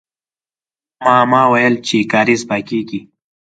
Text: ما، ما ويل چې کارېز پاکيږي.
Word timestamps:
ما، 1.03 1.17
ما 1.31 1.41
ويل 1.51 1.75
چې 1.87 1.97
کارېز 2.11 2.41
پاکيږي. 2.49 2.99